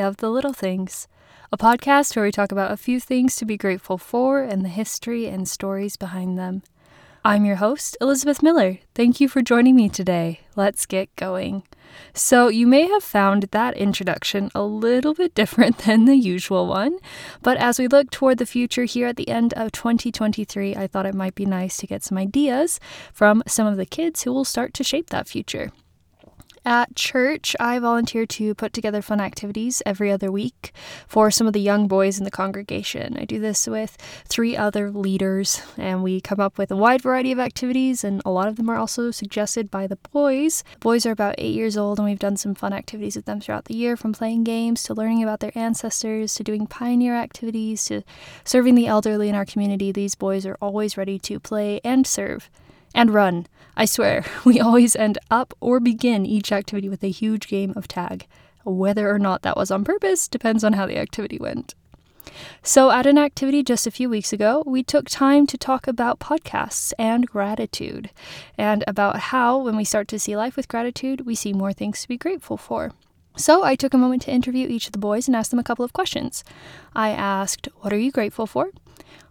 Of 0.00 0.16
the 0.16 0.30
Little 0.30 0.52
Things, 0.52 1.06
a 1.52 1.58
podcast 1.58 2.16
where 2.16 2.24
we 2.24 2.32
talk 2.32 2.50
about 2.50 2.72
a 2.72 2.76
few 2.76 2.98
things 2.98 3.36
to 3.36 3.44
be 3.44 3.56
grateful 3.56 3.98
for 3.98 4.42
and 4.42 4.64
the 4.64 4.68
history 4.68 5.26
and 5.26 5.46
stories 5.46 5.96
behind 5.96 6.38
them. 6.38 6.62
I'm 7.22 7.44
your 7.44 7.56
host, 7.56 7.98
Elizabeth 8.00 8.42
Miller. 8.42 8.78
Thank 8.94 9.20
you 9.20 9.28
for 9.28 9.42
joining 9.42 9.76
me 9.76 9.90
today. 9.90 10.40
Let's 10.56 10.86
get 10.86 11.14
going. 11.16 11.64
So, 12.14 12.48
you 12.48 12.66
may 12.66 12.88
have 12.88 13.04
found 13.04 13.48
that 13.50 13.76
introduction 13.76 14.50
a 14.54 14.62
little 14.62 15.12
bit 15.12 15.34
different 15.40 15.78
than 15.78 16.06
the 16.06 16.16
usual 16.16 16.66
one, 16.66 16.98
but 17.42 17.58
as 17.58 17.78
we 17.78 17.88
look 17.88 18.10
toward 18.10 18.38
the 18.38 18.46
future 18.46 18.84
here 18.84 19.06
at 19.06 19.16
the 19.16 19.28
end 19.28 19.52
of 19.52 19.72
2023, 19.72 20.76
I 20.76 20.86
thought 20.86 21.04
it 21.04 21.14
might 21.14 21.34
be 21.34 21.44
nice 21.44 21.76
to 21.78 21.86
get 21.86 22.02
some 22.02 22.16
ideas 22.16 22.80
from 23.12 23.42
some 23.46 23.66
of 23.66 23.76
the 23.76 23.86
kids 23.86 24.22
who 24.22 24.32
will 24.32 24.46
start 24.46 24.72
to 24.74 24.84
shape 24.84 25.10
that 25.10 25.28
future. 25.28 25.72
At 26.62 26.94
church, 26.94 27.56
I 27.58 27.78
volunteer 27.78 28.26
to 28.26 28.54
put 28.54 28.74
together 28.74 29.00
fun 29.00 29.18
activities 29.18 29.82
every 29.86 30.12
other 30.12 30.30
week 30.30 30.72
for 31.08 31.30
some 31.30 31.46
of 31.46 31.54
the 31.54 31.60
young 31.60 31.88
boys 31.88 32.18
in 32.18 32.24
the 32.24 32.30
congregation. 32.30 33.16
I 33.16 33.24
do 33.24 33.40
this 33.40 33.66
with 33.66 33.96
three 34.28 34.58
other 34.58 34.90
leaders, 34.90 35.62
and 35.78 36.02
we 36.02 36.20
come 36.20 36.38
up 36.38 36.58
with 36.58 36.70
a 36.70 36.76
wide 36.76 37.00
variety 37.00 37.32
of 37.32 37.38
activities, 37.38 38.04
and 38.04 38.20
a 38.26 38.30
lot 38.30 38.46
of 38.46 38.56
them 38.56 38.68
are 38.68 38.76
also 38.76 39.10
suggested 39.10 39.70
by 39.70 39.86
the 39.86 39.96
boys. 40.12 40.62
The 40.74 40.80
boys 40.80 41.06
are 41.06 41.12
about 41.12 41.36
eight 41.38 41.54
years 41.54 41.78
old, 41.78 41.98
and 41.98 42.06
we've 42.06 42.18
done 42.18 42.36
some 42.36 42.54
fun 42.54 42.74
activities 42.74 43.16
with 43.16 43.24
them 43.24 43.40
throughout 43.40 43.64
the 43.64 43.74
year 43.74 43.96
from 43.96 44.12
playing 44.12 44.44
games 44.44 44.82
to 44.82 44.94
learning 44.94 45.22
about 45.22 45.40
their 45.40 45.52
ancestors 45.54 46.34
to 46.34 46.44
doing 46.44 46.66
pioneer 46.66 47.16
activities 47.16 47.86
to 47.86 48.02
serving 48.44 48.74
the 48.74 48.86
elderly 48.86 49.30
in 49.30 49.34
our 49.34 49.46
community. 49.46 49.92
These 49.92 50.14
boys 50.14 50.44
are 50.44 50.58
always 50.60 50.98
ready 50.98 51.18
to 51.20 51.40
play 51.40 51.80
and 51.84 52.06
serve 52.06 52.50
and 52.94 53.10
run. 53.10 53.46
I 53.76 53.84
swear, 53.84 54.24
we 54.44 54.60
always 54.60 54.96
end 54.96 55.18
up 55.30 55.54
or 55.60 55.80
begin 55.80 56.26
each 56.26 56.52
activity 56.52 56.88
with 56.88 57.02
a 57.02 57.10
huge 57.10 57.48
game 57.48 57.72
of 57.76 57.88
tag. 57.88 58.26
Whether 58.64 59.10
or 59.10 59.18
not 59.18 59.42
that 59.42 59.56
was 59.56 59.70
on 59.70 59.84
purpose 59.84 60.28
depends 60.28 60.64
on 60.64 60.74
how 60.74 60.86
the 60.86 60.98
activity 60.98 61.38
went. 61.38 61.74
So, 62.62 62.90
at 62.90 63.06
an 63.06 63.18
activity 63.18 63.62
just 63.62 63.86
a 63.86 63.90
few 63.90 64.08
weeks 64.08 64.32
ago, 64.32 64.62
we 64.66 64.82
took 64.82 65.08
time 65.08 65.46
to 65.46 65.58
talk 65.58 65.86
about 65.86 66.20
podcasts 66.20 66.92
and 66.98 67.26
gratitude, 67.26 68.10
and 68.58 68.84
about 68.86 69.18
how, 69.18 69.58
when 69.58 69.76
we 69.76 69.84
start 69.84 70.08
to 70.08 70.18
see 70.18 70.36
life 70.36 70.56
with 70.56 70.68
gratitude, 70.68 71.26
we 71.26 71.34
see 71.34 71.52
more 71.52 71.72
things 71.72 72.02
to 72.02 72.08
be 72.08 72.18
grateful 72.18 72.56
for. 72.56 72.92
So, 73.36 73.64
I 73.64 73.74
took 73.74 73.94
a 73.94 73.98
moment 73.98 74.22
to 74.22 74.30
interview 74.30 74.68
each 74.68 74.86
of 74.86 74.92
the 74.92 74.98
boys 74.98 75.26
and 75.26 75.34
ask 75.34 75.50
them 75.50 75.58
a 75.58 75.64
couple 75.64 75.84
of 75.84 75.92
questions. 75.92 76.44
I 76.94 77.10
asked, 77.10 77.68
What 77.80 77.92
are 77.92 77.98
you 77.98 78.12
grateful 78.12 78.46
for? 78.46 78.70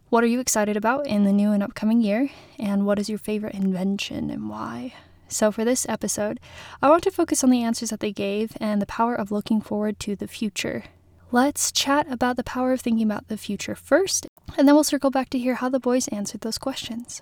What 0.10 0.24
are 0.24 0.28
you 0.28 0.40
excited 0.40 0.76
about 0.76 1.06
in 1.06 1.24
the 1.24 1.32
new 1.32 1.52
and 1.52 1.62
upcoming 1.62 2.02
year? 2.02 2.32
And 2.58 2.88
what 2.88 2.98
is 2.98 3.10
your 3.10 3.20
favorite 3.20 3.54
invention 3.54 4.32
and 4.32 4.50
why? 4.50 4.96
So, 5.28 5.52
for 5.52 5.64
this 5.64 5.88
episode, 5.88 6.40
I 6.82 6.90
want 6.90 7.04
to 7.04 7.12
focus 7.12 7.44
on 7.44 7.52
the 7.52 7.62
answers 7.62 7.92
that 7.92 8.00
they 8.00 8.12
gave 8.12 8.58
and 8.60 8.82
the 8.82 8.88
power 8.88 9.14
of 9.14 9.32
looking 9.32 9.62
forward 9.62 10.00
to 10.00 10.16
the 10.16 10.28
future. 10.28 10.86
Let's 11.32 11.72
chat 11.72 12.12
about 12.12 12.38
the 12.38 12.44
power 12.44 12.74
of 12.74 12.82
thinking 12.82 13.06
about 13.06 13.28
the 13.28 13.38
future 13.38 13.76
first, 13.76 14.26
and 14.58 14.68
then 14.68 14.76
we'll 14.76 14.84
circle 14.84 15.12
back 15.12 15.30
to 15.30 15.40
hear 15.40 15.56
how 15.56 15.70
the 15.70 15.80
boys 15.80 16.08
answered 16.10 16.42
those 16.42 16.58
questions. 16.58 17.22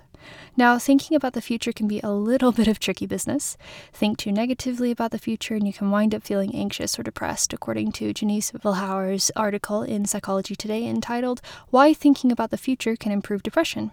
Now, 0.56 0.80
thinking 0.80 1.16
about 1.16 1.34
the 1.34 1.42
future 1.42 1.72
can 1.72 1.88
be 1.88 2.00
a 2.02 2.12
little 2.12 2.52
bit 2.60 2.68
of 2.68 2.80
tricky 2.80 3.06
business. 3.06 3.58
Think 3.94 4.18
too 4.18 4.32
negatively 4.32 4.92
about 4.92 5.12
the 5.12 5.20
future, 5.20 5.56
and 5.56 5.68
you 5.68 5.74
can 5.74 5.92
wind 5.92 6.16
up 6.16 6.24
feeling 6.24 6.56
anxious 6.56 6.98
or 6.98 7.04
depressed, 7.04 7.54
according 7.54 7.92
to 7.94 8.14
Jennice 8.14 8.52
Vilhauer's 8.52 9.32
article 9.36 9.84
in 9.84 10.06
Psychology 10.06 10.56
Today 10.56 10.88
entitled, 10.88 11.42
Why 11.70 11.94
Thinking 11.94 12.32
About 12.32 12.52
the 12.52 12.58
Future 12.58 12.96
Can 12.96 13.12
Improve 13.12 13.44
Depression. 13.44 13.92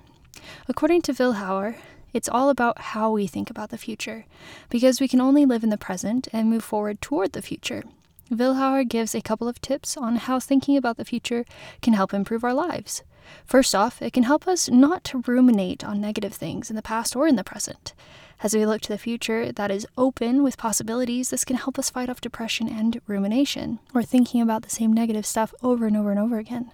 According 0.69 1.03
to 1.03 1.13
Vilhauer, 1.13 1.77
it's 2.13 2.29
all 2.29 2.49
about 2.49 2.81
how 2.81 3.11
we 3.11 3.27
think 3.27 3.51
about 3.51 3.71
the 3.71 3.79
future, 3.79 4.25
because 4.71 5.01
we 5.01 5.09
can 5.09 5.21
only 5.21 5.45
live 5.45 5.65
in 5.65 5.71
the 5.71 5.77
present 5.77 6.29
and 6.33 6.49
move 6.49 6.65
forward 6.65 7.01
toward 7.01 7.33
the 7.33 7.43
future. 7.43 7.83
Vilhauer 8.31 8.89
gives 8.89 9.15
a 9.15 9.21
couple 9.21 9.49
of 9.49 9.61
tips 9.61 9.97
on 9.97 10.17
how 10.17 10.41
thinking 10.41 10.77
about 10.77 10.97
the 10.97 11.05
future 11.05 11.45
can 11.83 11.93
help 11.93 12.15
improve 12.15 12.45
our 12.45 12.55
lives. 12.55 13.03
First 13.45 13.75
off, 13.75 14.03
it 14.03 14.13
can 14.13 14.25
help 14.25 14.47
us 14.47 14.69
not 14.69 15.05
to 15.05 15.23
ruminate 15.27 15.85
on 15.85 16.01
negative 16.01 16.35
things 16.35 16.71
in 16.71 16.77
the 16.77 16.83
past 16.83 17.17
or 17.17 17.27
in 17.27 17.37
the 17.37 17.45
present. 17.45 17.95
As 18.43 18.55
we 18.55 18.67
look 18.67 18.83
to 18.83 18.89
the 18.93 18.99
future 18.99 19.53
that 19.53 19.71
is 19.71 19.87
open 19.97 20.43
with 20.43 20.59
possibilities, 20.59 21.31
this 21.31 21.45
can 21.45 21.57
help 21.57 21.79
us 21.79 21.91
fight 21.91 22.11
off 22.11 22.21
depression 22.21 22.69
and 22.69 23.01
rumination, 23.07 23.79
or 23.95 24.03
thinking 24.03 24.41
about 24.41 24.63
the 24.63 24.71
same 24.71 24.93
negative 24.93 25.25
stuff 25.25 25.55
over 25.63 25.87
and 25.87 25.97
over 25.97 26.11
and 26.11 26.21
over 26.21 26.39
again. 26.39 26.73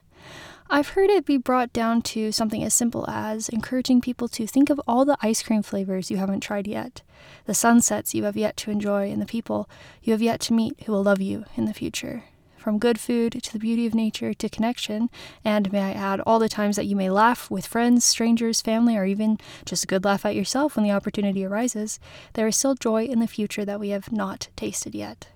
I've 0.72 0.91
heard 0.91 1.10
it 1.10 1.26
be 1.26 1.36
brought 1.36 1.72
down 1.72 2.00
to 2.03 2.31
something 2.31 2.62
as 2.62 2.72
simple 2.72 3.04
as 3.10 3.48
encouraging 3.48 4.00
people 4.00 4.28
to 4.28 4.47
think 4.47 4.70
of 4.70 4.81
all 4.86 5.04
the 5.04 5.19
ice 5.20 5.42
cream 5.42 5.62
flavors 5.62 6.12
you 6.12 6.19
haven't 6.19 6.44
tried 6.44 6.69
yet, 6.69 7.03
the 7.47 7.54
sunsets 7.54 8.14
you 8.14 8.22
have 8.22 8.36
yet 8.36 8.56
to 8.58 8.70
enjoy, 8.70 9.10
and 9.10 9.20
the 9.20 9.26
people 9.26 9.69
you 10.00 10.12
have 10.12 10.22
yet 10.22 10.38
to 10.42 10.53
meet 10.53 10.81
who 10.84 10.92
will 10.92 11.03
love 11.03 11.20
you 11.20 11.44
in 11.56 11.64
the 11.64 11.75
future. 11.75 12.22
From 12.56 12.78
good 12.78 13.00
food 13.00 13.42
to 13.42 13.53
the 13.53 13.58
beauty 13.58 13.84
of 13.84 13.97
nature 13.97 14.32
to 14.32 14.48
connection, 14.48 15.10
and 15.44 15.72
may 15.72 15.81
I 15.81 15.92
add, 15.92 16.20
all 16.20 16.38
the 16.38 16.48
times 16.48 16.76
that 16.76 16.87
you 16.87 16.94
may 16.94 17.10
laugh 17.10 17.50
with 17.50 17.66
friends, 17.66 18.04
strangers, 18.04 18.62
family, 18.62 18.97
or 18.97 19.04
even 19.04 19.38
just 19.64 19.82
a 19.82 19.88
good 19.88 20.04
laugh 20.04 20.25
at 20.25 20.37
yourself 20.37 20.76
when 20.76 20.84
the 20.84 20.92
opportunity 20.92 21.44
arises, 21.44 21.98
there 22.34 22.47
is 22.47 22.56
still 22.56 22.76
joy 22.76 23.06
in 23.06 23.19
the 23.19 23.26
future 23.26 23.64
that 23.64 23.81
we 23.81 23.88
have 23.88 24.12
not 24.12 24.47
tasted 24.54 24.94
yet. 24.94 25.26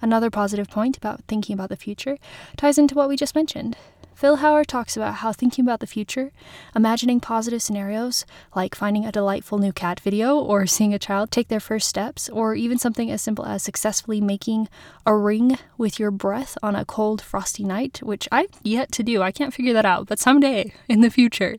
Another 0.00 0.30
positive 0.30 0.68
point 0.68 0.96
about 0.96 1.24
thinking 1.26 1.54
about 1.54 1.70
the 1.70 1.76
future 1.76 2.18
ties 2.56 2.78
into 2.78 2.94
what 2.94 3.08
we 3.08 3.16
just 3.16 3.34
mentioned 3.34 3.76
Vilhauer 4.20 4.64
talks 4.64 4.96
about 4.96 5.16
how 5.16 5.32
thinking 5.32 5.64
about 5.64 5.80
the 5.80 5.86
future, 5.86 6.32
imagining 6.74 7.20
positive 7.20 7.60
scenarios 7.60 8.24
like 8.54 8.74
finding 8.74 9.04
a 9.04 9.12
delightful 9.12 9.58
new 9.58 9.72
cat 9.72 10.00
video 10.00 10.38
or 10.38 10.66
seeing 10.66 10.94
a 10.94 10.98
child 10.98 11.30
take 11.30 11.48
their 11.48 11.60
first 11.60 11.86
steps, 11.86 12.30
or 12.30 12.54
even 12.54 12.78
something 12.78 13.10
as 13.10 13.20
simple 13.20 13.44
as 13.44 13.62
successfully 13.62 14.22
making 14.22 14.68
a 15.04 15.14
ring 15.14 15.58
with 15.76 15.98
your 16.00 16.10
breath 16.10 16.56
on 16.62 16.74
a 16.74 16.84
cold, 16.86 17.20
frosty 17.20 17.62
night, 17.62 18.00
which 18.02 18.26
I've 18.32 18.48
yet 18.62 18.90
to 18.92 19.02
do. 19.02 19.20
I 19.20 19.32
can't 19.32 19.52
figure 19.52 19.74
that 19.74 19.84
out, 19.84 20.06
but 20.06 20.18
someday 20.18 20.72
in 20.88 21.02
the 21.02 21.10
future. 21.10 21.56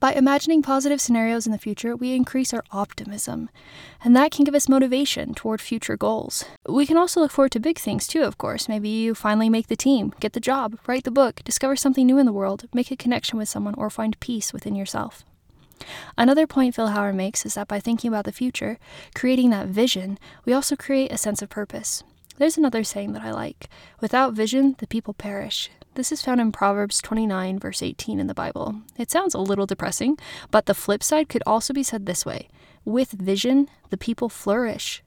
By 0.00 0.12
imagining 0.12 0.62
positive 0.62 1.00
scenarios 1.00 1.46
in 1.46 1.52
the 1.52 1.58
future, 1.58 1.96
we 1.96 2.14
increase 2.14 2.54
our 2.54 2.64
optimism, 2.70 3.50
and 4.04 4.14
that 4.16 4.30
can 4.30 4.44
give 4.44 4.54
us 4.54 4.68
motivation 4.68 5.34
toward 5.34 5.60
future 5.60 5.96
goals. 5.96 6.44
We 6.68 6.86
can 6.86 6.96
also 6.96 7.20
look 7.20 7.30
forward 7.30 7.52
to 7.52 7.60
big 7.60 7.78
things 7.78 8.06
too, 8.06 8.22
of 8.22 8.38
course. 8.38 8.68
Maybe 8.68 8.88
you 8.88 9.14
finally 9.14 9.48
make 9.48 9.68
the 9.68 9.76
team, 9.76 10.12
get 10.20 10.32
the 10.32 10.40
job, 10.40 10.78
write 10.86 11.04
the 11.04 11.10
book, 11.10 11.42
discover 11.44 11.76
something 11.76 12.06
new 12.06 12.18
in 12.18 12.26
the 12.26 12.32
world, 12.32 12.68
make 12.72 12.90
a 12.90 12.96
connection 12.96 13.38
with 13.38 13.48
someone, 13.48 13.74
or 13.74 13.90
find 13.90 14.18
peace 14.20 14.52
within 14.52 14.74
yourself. 14.74 15.24
Another 16.16 16.46
point 16.46 16.74
Vilhauer 16.74 17.14
makes 17.14 17.46
is 17.46 17.54
that 17.54 17.68
by 17.68 17.80
thinking 17.80 18.08
about 18.08 18.24
the 18.24 18.32
future, 18.32 18.78
creating 19.14 19.50
that 19.50 19.68
vision, 19.68 20.18
we 20.44 20.52
also 20.52 20.76
create 20.76 21.12
a 21.12 21.18
sense 21.18 21.42
of 21.42 21.48
purpose. 21.48 22.02
There's 22.36 22.58
another 22.58 22.84
saying 22.84 23.12
that 23.12 23.22
I 23.22 23.32
like 23.32 23.68
without 24.00 24.34
vision, 24.34 24.76
the 24.78 24.86
people 24.86 25.14
perish. 25.14 25.70
This 25.98 26.12
is 26.12 26.22
found 26.22 26.40
in 26.40 26.52
Proverbs 26.52 27.02
29, 27.02 27.58
verse 27.58 27.82
18 27.82 28.20
in 28.20 28.28
the 28.28 28.32
Bible. 28.32 28.82
It 28.96 29.10
sounds 29.10 29.34
a 29.34 29.40
little 29.40 29.66
depressing, 29.66 30.16
but 30.52 30.66
the 30.66 30.72
flip 30.72 31.02
side 31.02 31.28
could 31.28 31.42
also 31.44 31.74
be 31.74 31.82
said 31.82 32.06
this 32.06 32.24
way 32.24 32.46
With 32.84 33.10
vision, 33.10 33.68
the 33.90 33.96
people 33.96 34.28
flourish. 34.28 35.02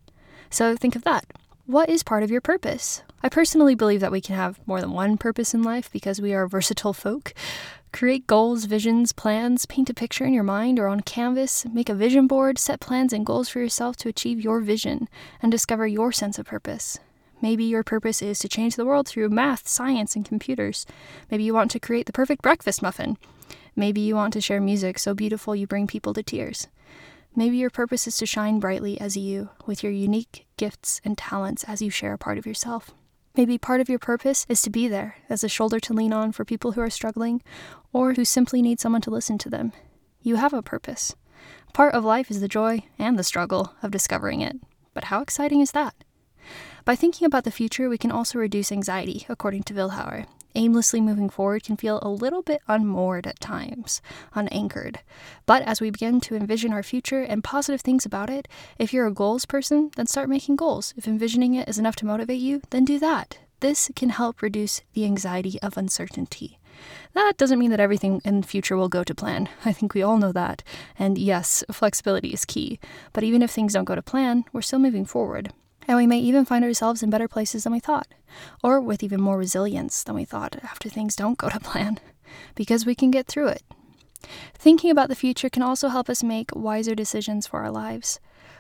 So 0.50 0.76
think 0.76 0.98
of 0.98 1.06
that. 1.06 1.24
What 1.66 1.88
is 1.88 2.04
part 2.04 2.24
of 2.24 2.30
your 2.30 2.42
purpose? 2.42 3.04
I 3.24 3.30
personally 3.30 3.74
believe 3.74 4.02
that 4.02 4.12
we 4.12 4.20
can 4.20 4.36
have 4.36 4.60
more 4.68 4.82
than 4.82 4.92
one 4.92 5.18
purpose 5.18 5.54
in 5.54 5.64
life 5.64 5.90
because 5.94 6.20
we 6.20 6.34
are 6.34 6.46
versatile 6.46 6.92
folk. 6.92 7.34
Create 7.94 8.28
goals, 8.28 8.66
visions, 8.66 9.14
plans, 9.14 9.66
paint 9.66 9.90
a 9.90 9.94
picture 9.94 10.26
in 10.26 10.34
your 10.34 10.44
mind 10.44 10.78
or 10.78 10.90
on 10.90 11.00
canvas, 11.00 11.66
make 11.72 11.88
a 11.88 11.96
vision 11.96 12.28
board, 12.28 12.60
set 12.60 12.82
plans 12.82 13.14
and 13.14 13.26
goals 13.26 13.48
for 13.48 13.60
yourself 13.60 13.96
to 13.96 14.10
achieve 14.10 14.42
your 14.42 14.60
vision, 14.60 15.08
and 15.42 15.54
discover 15.54 15.88
your 15.88 16.12
sense 16.12 16.38
of 16.38 16.48
purpose. 16.48 17.00
Maybe 17.42 17.64
your 17.64 17.84
purpose 17.84 18.22
is 18.22 18.40
to 18.40 18.50
change 18.50 18.76
the 18.76 18.86
world 18.86 19.08
through 19.08 19.30
math, 19.30 19.68
science, 19.68 20.16
and 20.16 20.24
computers. 20.24 20.86
Maybe 21.30 21.44
you 21.44 21.54
want 21.54 21.72
to 21.72 21.80
create 21.80 22.06
the 22.06 22.14
perfect 22.14 22.42
breakfast 22.42 22.82
muffin. 22.82 23.18
Maybe 23.76 24.02
you 24.02 24.16
want 24.16 24.34
to 24.34 24.42
share 24.42 24.62
music 24.62 25.00
so 25.00 25.14
beautiful 25.14 25.56
you 25.56 25.66
bring 25.66 25.88
people 25.88 26.14
to 26.14 26.24
tears. 26.24 26.68
Maybe 27.36 27.58
your 27.58 27.70
purpose 27.70 28.08
is 28.08 28.18
to 28.18 28.26
shine 28.26 28.60
brightly 28.60 29.00
as 29.00 29.16
you, 29.16 29.50
with 29.66 29.84
your 29.84 29.92
unique 29.92 30.46
gifts 30.58 31.00
and 31.06 31.18
talents 31.18 31.64
as 31.64 31.82
you 31.82 31.90
share 31.90 32.14
a 32.14 32.18
part 32.18 32.38
of 32.38 32.46
yourself. 32.46 32.92
Maybe 33.36 33.58
part 33.58 33.80
of 33.80 33.88
your 33.88 34.00
purpose 34.00 34.46
is 34.50 34.62
to 34.64 34.70
be 34.70 34.90
there 34.90 35.16
as 35.30 35.42
a 35.42 35.50
shoulder 35.50 35.80
to 35.80 35.94
lean 35.94 36.12
on 36.12 36.34
for 36.34 36.44
people 36.44 36.74
who 36.74 36.82
are 36.82 36.90
struggling 36.90 37.42
or 37.94 38.14
who 38.14 38.26
simply 38.26 38.62
need 38.62 38.82
someone 38.82 39.02
to 39.04 39.10
listen 39.10 39.38
to 39.40 39.50
them. 39.50 39.72
You 40.22 40.36
have 40.36 40.54
a 40.54 40.62
purpose. 40.62 41.16
Part 41.74 41.96
of 41.96 42.04
life 42.04 42.30
is 42.30 42.42
the 42.42 42.50
joy 42.50 42.84
and 43.00 43.18
the 43.18 43.24
struggle 43.24 43.74
of 43.82 43.92
discovering 43.92 44.42
it. 44.42 44.58
But 44.94 45.06
how 45.06 45.22
exciting 45.22 45.62
is 45.62 45.72
that? 45.72 45.96
By 46.84 46.96
thinking 46.96 47.26
about 47.26 47.44
the 47.44 47.52
future, 47.52 47.90
we 47.90 47.98
can 47.98 48.12
also 48.12 48.40
reduce 48.40 48.72
anxiety, 48.72 49.26
according 49.30 49.64
to 49.64 49.74
Vilhauer. 49.74 50.26
Aimlessly 50.56 51.00
moving 51.00 51.30
forward 51.30 51.64
can 51.64 51.78
feel 51.78 52.00
a 52.02 52.10
little 52.10 52.42
bit 52.42 52.62
unmoored 52.68 53.26
at 53.28 53.40
times, 53.40 54.02
unanchored. 54.34 55.00
But 55.46 55.62
as 55.62 55.80
we 55.80 55.92
begin 55.92 56.20
to 56.22 56.36
envision 56.36 56.74
our 56.74 56.84
future 56.84 57.22
and 57.22 57.44
positive 57.44 57.82
things 57.82 58.06
about 58.06 58.30
it, 58.30 58.48
if 58.78 58.92
you're 58.92 59.08
a 59.08 59.14
goals 59.14 59.46
person, 59.46 59.92
then 59.96 60.08
start 60.08 60.28
making 60.28 60.58
goals. 60.58 60.94
If 60.98 61.08
envisioning 61.08 61.54
it 61.54 61.70
is 61.70 61.78
enough 61.78 61.96
to 61.98 62.06
motivate 62.06 62.42
you, 62.42 62.62
then 62.72 62.84
do 62.84 63.00
that. 63.00 63.38
This 63.62 63.92
can 63.96 64.10
help 64.10 64.42
reduce 64.42 64.82
the 64.94 65.06
anxiety 65.06 65.62
of 65.62 65.78
uncertainty. 65.78 66.60
That 67.14 67.38
doesn't 67.38 67.60
mean 67.60 67.72
that 67.72 67.80
everything 67.80 68.22
in 68.26 68.42
the 68.42 68.48
future 68.48 68.76
will 68.76 68.90
go 68.90 69.04
to 69.04 69.16
plan. 69.16 69.50
I 69.66 69.72
think 69.72 69.94
we 69.94 70.02
all 70.02 70.18
know 70.18 70.32
that. 70.32 70.64
And 70.98 71.18
yes, 71.18 71.64
flexibility 71.72 72.30
is 72.30 72.44
key. 72.44 72.80
But 73.14 73.24
even 73.24 73.42
if 73.44 73.52
things 73.52 73.74
don't 73.74 73.86
go 73.86 73.96
to 73.96 74.02
plan, 74.02 74.46
we're 74.52 74.64
still 74.64 74.80
moving 74.80 75.06
forward. 75.06 75.54
And 75.88 75.98
we 75.98 76.08
may 76.08 76.20
even 76.20 76.46
find 76.46 76.64
ourselves 76.64 77.02
in 77.02 77.10
better 77.10 77.28
places 77.28 77.64
than 77.64 77.74
we 77.74 77.80
thought, 77.80 78.08
or 78.64 78.80
with 78.80 79.04
even 79.04 79.20
more 79.20 79.38
resilience 79.38 80.04
than 80.04 80.16
we 80.16 80.26
thought 80.26 80.56
after 80.64 80.90
things 80.90 81.16
don't 81.16 81.38
go 81.38 81.50
to 81.50 81.60
plan, 81.60 82.00
because 82.56 82.86
we 82.86 82.96
can 82.96 83.12
get 83.12 83.28
through 83.28 83.48
it. 83.48 83.64
Thinking 84.54 84.92
about 84.92 85.10
the 85.10 85.16
future 85.16 85.50
can 85.50 85.64
also 85.64 85.90
help 85.90 86.10
us 86.10 86.24
make 86.24 86.56
wiser 86.56 86.94
decisions 86.94 87.48
for 87.48 87.62
our 87.62 87.72
lives, 87.72 88.20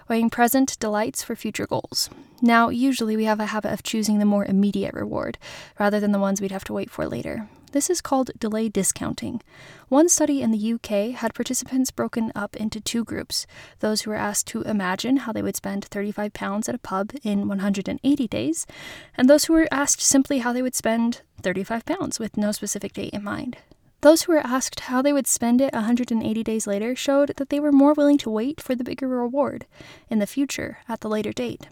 weighing 0.10 0.30
present 0.30 0.78
delights 0.80 1.24
for 1.24 1.36
future 1.36 1.68
goals. 1.68 2.10
Now, 2.42 2.70
usually 2.70 3.16
we 3.16 3.26
have 3.26 3.40
a 3.40 3.48
habit 3.48 3.72
of 3.72 3.84
choosing 3.84 4.20
the 4.20 4.26
more 4.26 4.46
immediate 4.46 4.94
reward 4.94 5.38
rather 5.80 6.00
than 6.00 6.12
the 6.12 6.20
ones 6.20 6.42
we'd 6.42 6.52
have 6.52 6.66
to 6.66 6.74
wait 6.74 6.90
for 6.90 7.08
later. 7.08 7.48
This 7.72 7.90
is 7.90 8.02
called 8.02 8.32
delay 8.38 8.68
discounting. 8.68 9.42
One 9.88 10.10
study 10.10 10.42
in 10.42 10.52
the 10.52 10.74
UK 10.74 11.16
had 11.16 11.34
participants 11.34 11.90
broken 11.90 12.32
up 12.36 12.56
into 12.56 12.82
two 12.82 13.06
groups 13.06 13.48
those 13.80 14.02
who 14.02 14.12
were 14.12 14.18
asked 14.18 14.48
to 14.48 14.62
imagine 14.64 15.18
how 15.18 15.32
they 15.32 15.42
would 15.42 15.56
spend 15.56 15.90
£35 15.90 16.68
at 16.68 16.76
a 16.76 16.80
pub 16.80 17.12
in 17.24 17.48
180 17.48 18.28
days, 18.28 18.68
and 19.16 19.30
those 19.30 19.46
who 19.46 19.54
were 19.54 19.68
asked 19.72 20.02
simply 20.02 20.40
how 20.40 20.52
they 20.52 20.62
would 20.62 20.76
spend 20.76 21.22
£35 21.44 22.20
with 22.20 22.38
no 22.38 22.52
specific 22.52 22.94
date 22.94 23.14
in 23.14 23.24
mind. 23.24 23.58
Those 24.02 24.24
who 24.24 24.34
were 24.34 24.46
asked 24.46 24.82
how 24.82 25.02
they 25.02 25.14
would 25.14 25.28
spend 25.28 25.62
it 25.62 25.74
180 25.74 26.44
days 26.44 26.68
later 26.68 26.96
showed 26.96 27.34
that 27.38 27.50
they 27.50 27.60
were 27.60 27.72
more 27.72 27.94
willing 27.94 28.18
to 28.20 28.32
wait 28.32 28.60
for 28.60 28.76
the 28.76 28.84
bigger 28.84 29.08
reward 29.08 29.66
in 30.10 30.20
the 30.20 30.28
future 30.28 30.80
at 30.90 31.02
the 31.02 31.10
later 31.10 31.32
date. 31.32 31.68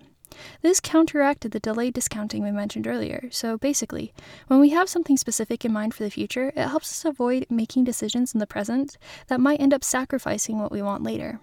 This 0.62 0.80
counteracted 0.80 1.52
the 1.52 1.60
delayed 1.60 1.94
discounting 1.94 2.44
we 2.44 2.52
mentioned 2.52 2.88
earlier. 2.88 3.30
So 3.31 3.58
basically, 3.58 4.14
when 4.48 4.60
we 4.60 4.70
have 4.70 4.90
something 4.90 5.18
specific 5.18 5.66
in 5.66 5.74
mind 5.74 5.94
for 5.94 6.04
the 6.04 6.10
future, 6.10 6.50
it 6.56 6.68
helps 6.68 6.92
us 6.92 7.06
avoid 7.06 7.46
making 7.50 7.84
decisions 7.84 8.34
in 8.34 8.40
the 8.40 8.48
present 8.48 8.98
that 9.28 9.40
might 9.40 9.60
end 9.60 9.74
up 9.74 9.84
sacrificing 9.84 10.60
what 10.60 10.72
we 10.72 10.81
want 10.81 11.04
later. 11.04 11.40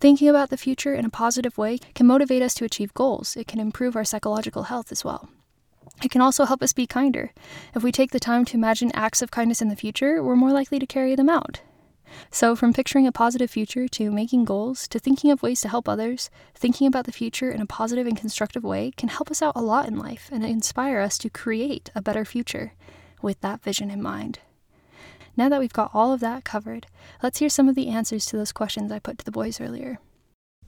Thinking 0.00 0.28
about 0.28 0.50
the 0.50 0.56
future 0.56 0.94
in 0.94 1.04
a 1.04 1.10
positive 1.10 1.58
way 1.58 1.78
can 1.94 2.06
motivate 2.06 2.42
us 2.42 2.54
to 2.54 2.64
achieve 2.64 2.94
goals. 2.94 3.36
It 3.36 3.46
can 3.46 3.60
improve 3.60 3.96
our 3.96 4.04
psychological 4.04 4.64
health 4.64 4.90
as 4.90 5.04
well. 5.04 5.28
It 6.02 6.10
can 6.10 6.20
also 6.20 6.44
help 6.44 6.62
us 6.62 6.72
be 6.72 6.86
kinder. 6.86 7.32
If 7.74 7.82
we 7.82 7.92
take 7.92 8.12
the 8.12 8.20
time 8.20 8.44
to 8.46 8.56
imagine 8.56 8.90
acts 8.94 9.22
of 9.22 9.30
kindness 9.30 9.60
in 9.60 9.68
the 9.68 9.76
future, 9.76 10.22
we're 10.22 10.36
more 10.36 10.52
likely 10.52 10.78
to 10.78 10.86
carry 10.86 11.14
them 11.14 11.28
out. 11.28 11.60
So, 12.30 12.54
from 12.54 12.72
picturing 12.72 13.06
a 13.06 13.12
positive 13.12 13.50
future 13.50 13.88
to 13.88 14.10
making 14.10 14.44
goals 14.44 14.88
to 14.88 14.98
thinking 14.98 15.30
of 15.30 15.42
ways 15.42 15.60
to 15.62 15.68
help 15.68 15.88
others, 15.88 16.30
thinking 16.54 16.86
about 16.86 17.04
the 17.04 17.12
future 17.12 17.50
in 17.50 17.60
a 17.60 17.66
positive 17.66 18.06
and 18.06 18.16
constructive 18.16 18.64
way 18.64 18.92
can 18.96 19.08
help 19.08 19.30
us 19.30 19.42
out 19.42 19.56
a 19.56 19.62
lot 19.62 19.86
in 19.86 19.98
life 19.98 20.28
and 20.32 20.44
inspire 20.44 21.00
us 21.00 21.18
to 21.18 21.30
create 21.30 21.90
a 21.94 22.02
better 22.02 22.24
future 22.24 22.72
with 23.22 23.40
that 23.40 23.62
vision 23.62 23.90
in 23.90 24.02
mind. 24.02 24.40
Now 25.36 25.48
that 25.48 25.60
we've 25.60 25.72
got 25.72 25.90
all 25.94 26.12
of 26.12 26.20
that 26.20 26.44
covered, 26.44 26.86
let's 27.22 27.38
hear 27.38 27.48
some 27.48 27.68
of 27.68 27.74
the 27.74 27.88
answers 27.88 28.26
to 28.26 28.36
those 28.36 28.52
questions 28.52 28.90
I 28.90 28.98
put 28.98 29.18
to 29.18 29.24
the 29.24 29.30
boys 29.30 29.60
earlier. 29.60 30.00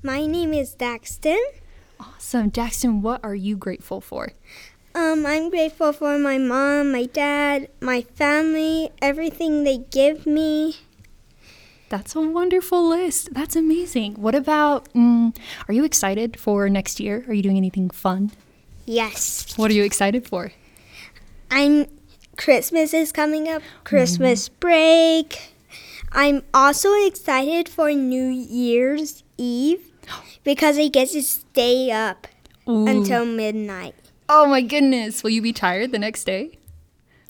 My 0.03 0.27
name 0.27 0.55
is 0.55 0.77
Daxton. 0.77 1.43
Awesome. 1.99 2.51
Daxton, 2.51 3.03
what 3.03 3.21
are 3.23 3.35
you 3.35 3.57
grateful 3.57 4.01
for? 4.01 4.33
Um, 4.95 5.27
I'm 5.27 5.51
grateful 5.51 5.93
for 5.93 6.19
my 6.19 6.39
mom, 6.39 6.93
my 6.93 7.05
dad, 7.05 7.69
my 7.81 8.03
family, 8.03 8.91
everything 9.03 9.65
they 9.65 9.79
give 9.79 10.27
me. 10.27 10.77
That's 11.91 12.15
a 12.15 12.21
wonderful 12.21 12.89
list. 12.89 13.35
That's 13.35 13.57
amazing. 13.57 14.15
What 14.15 14.37
about, 14.37 14.91
mm, 14.95 15.37
are 15.67 15.75
you 15.75 15.85
excited 15.85 16.39
for 16.39 16.69
next 16.69 17.01
year? 17.01 17.25
Are 17.27 17.35
you 17.35 17.43
doing 17.43 17.57
anything 17.57 17.91
fun? 17.91 18.31
Yes. 18.87 19.59
What 19.59 19.73
are 19.73 19.75
you 19.75 19.83
excited 19.83 20.27
for? 20.27 20.53
I'm, 21.51 21.87
Christmas 22.37 22.95
is 22.95 23.11
coming 23.11 23.49
up, 23.49 23.63
Christmas 23.83 24.49
break. 24.49 25.53
I'm 26.13 26.43
also 26.55 26.95
excited 27.07 27.69
for 27.69 27.91
New 27.91 28.29
Year's 28.29 29.25
Eve 29.37 29.91
because 30.45 30.79
I 30.79 30.87
get 30.89 31.09
to 31.09 31.23
stay 31.23 31.91
up 31.91 32.29
Ooh. 32.69 32.87
until 32.87 33.25
midnight. 33.25 33.97
Oh 34.29 34.47
my 34.47 34.63
goodness. 34.63 35.25
Will 35.25 35.31
you 35.31 35.43
be 35.43 35.53
tired 35.53 35.91
the 35.91 35.99
next 35.99 36.23
day? 36.23 36.60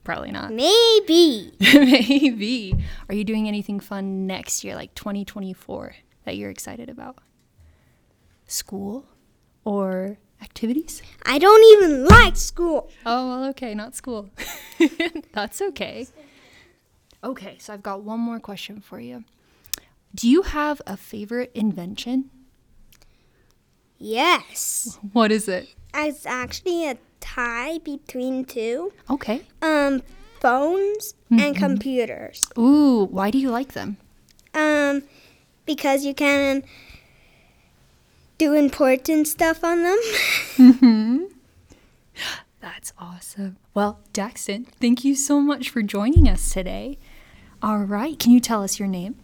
Probably 0.04 0.30
not. 0.30 0.52
Maybe. 0.52 1.52
Maybe. 1.60 2.74
Are 3.08 3.14
you 3.14 3.24
doing 3.24 3.46
anything 3.48 3.80
fun 3.80 4.26
next 4.26 4.64
year, 4.64 4.74
like 4.74 4.94
2024, 4.94 5.94
that 6.24 6.36
you're 6.36 6.50
excited 6.50 6.88
about? 6.88 7.18
School 8.46 9.06
or 9.64 10.18
activities? 10.42 11.02
I 11.24 11.38
don't 11.38 11.64
even 11.76 12.06
like 12.06 12.36
school. 12.36 12.90
Oh, 13.04 13.28
well, 13.28 13.44
okay, 13.50 13.74
not 13.74 13.94
school. 13.94 14.30
That's 15.32 15.60
okay. 15.60 16.06
Okay, 17.22 17.56
so 17.58 17.74
I've 17.74 17.82
got 17.82 18.02
one 18.02 18.20
more 18.20 18.40
question 18.40 18.80
for 18.80 18.98
you. 18.98 19.24
Do 20.14 20.28
you 20.28 20.42
have 20.42 20.80
a 20.86 20.96
favorite 20.96 21.52
invention? 21.54 22.30
Yes. 23.98 24.98
What 25.12 25.30
is 25.30 25.46
it? 25.46 25.68
It's 25.94 26.24
actually 26.24 26.88
a 26.88 26.96
tie 27.20 27.78
between 27.78 28.44
two. 28.44 28.92
Okay. 29.08 29.42
Um, 29.62 30.02
phones 30.40 31.14
and 31.30 31.54
computers. 31.56 32.48
Ooh, 32.58 33.06
why 33.10 33.30
do 33.30 33.38
you 33.38 33.50
like 33.50 33.72
them? 33.72 33.98
Um, 34.54 35.02
because 35.66 36.04
you 36.04 36.14
can 36.14 36.64
do 38.38 38.54
important 38.54 39.28
stuff 39.28 39.62
on 39.62 39.82
them. 39.82 39.98
mm-hmm. 40.56 41.24
That's 42.60 42.92
awesome. 42.98 43.56
Well, 43.74 44.00
Daxton, 44.12 44.66
thank 44.80 45.04
you 45.04 45.14
so 45.14 45.40
much 45.40 45.70
for 45.70 45.82
joining 45.82 46.28
us 46.28 46.52
today. 46.52 46.98
All 47.62 47.78
right, 47.78 48.18
can 48.18 48.32
you 48.32 48.40
tell 48.40 48.62
us 48.62 48.78
your 48.78 48.88
name? 48.88 49.16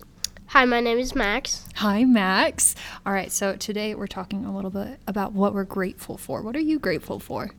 Hi, 0.49 0.65
my 0.65 0.81
name 0.81 0.99
is 0.99 1.15
Max. 1.15 1.67
Hi, 1.77 2.05
Max. 2.05 2.75
All 3.05 3.13
right, 3.13 3.33
so 3.33 3.57
today 3.57 3.95
we're 3.95 4.07
talking 4.07 4.45
a 4.45 4.55
little 4.55 4.71
bit 4.71 5.01
about 5.07 5.33
what 5.33 5.53
we're 5.53 5.65
grateful 5.65 6.17
for. 6.17 6.41
What 6.41 6.55
are 6.55 6.61
you 6.61 6.79
grateful 6.79 7.19
for? 7.19 7.51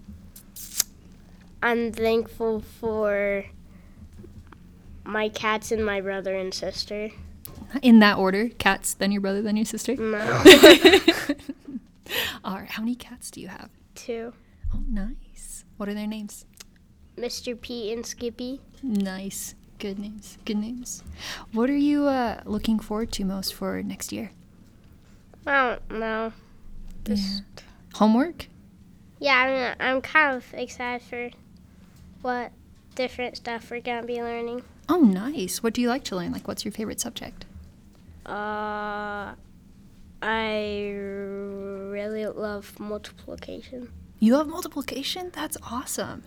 I'm 1.62 1.92
thankful 1.92 2.62
for 2.62 3.46
my 5.04 5.30
cats 5.30 5.72
and 5.72 5.86
my 5.86 6.02
brother 6.02 6.36
and 6.36 6.54
sister. 6.54 7.10
In 7.82 8.00
that 8.00 8.18
order 8.18 8.50
cats, 8.50 8.94
then 8.94 9.12
your 9.12 9.22
brother, 9.22 9.42
then 9.42 9.58
your 9.58 9.66
sister? 9.66 9.96
No, 9.96 10.18
All 12.44 12.56
right, 12.56 12.70
how 12.70 12.82
many 12.84 12.96
cats 12.96 13.32
do 13.32 13.42
you 13.42 13.48
have? 13.48 13.70
two. 13.96 14.32
Oh, 14.74 14.80
nice. 14.88 15.66
What 15.78 15.90
are 15.90 15.94
their 15.96 16.06
names? 16.08 16.46
Mr. 17.18 17.60
P 17.60 17.92
and 17.92 18.06
Skippy. 18.06 18.62
Nice. 18.84 19.56
Good 19.80 19.98
names. 19.98 20.38
Good 20.46 20.58
names. 20.58 21.04
What 21.52 21.70
are 21.70 21.76
you 21.76 22.06
uh, 22.08 22.42
looking 22.46 22.78
forward 22.80 23.12
to 23.14 23.26
most 23.26 23.54
for 23.56 23.82
next 23.82 24.12
year? 24.12 24.32
I 25.48 25.78
don't 25.90 26.00
know. 26.00 26.34
Just, 27.06 27.44
Homework? 27.96 28.48
yeah, 29.20 29.76
I'm, 29.80 29.96
I'm 29.96 30.02
kind 30.02 30.38
of 30.38 30.46
excited 30.54 31.02
for 31.08 31.30
what 32.22 32.52
different 32.96 33.38
stuff 33.38 33.70
we're 33.70 33.82
going 33.82 34.02
to 34.02 34.08
be 34.08 34.22
learning. 34.22 34.64
Oh, 34.90 35.00
nice. 35.00 35.62
What 35.62 35.74
do 35.74 35.82
you 35.82 35.90
like 35.90 36.04
to 36.06 36.16
learn? 36.16 36.32
Like, 36.32 36.48
what's 36.48 36.66
your 36.66 36.72
favorite 36.72 37.00
subject? 37.00 37.46
Uh, 38.26 39.36
I 40.22 40.92
really 40.96 42.26
love 42.26 42.80
multiplication. 42.80 43.92
You 44.20 44.34
love 44.34 44.48
multiplication? 44.48 45.32
That's 45.34 45.58
awesome. 45.64 46.24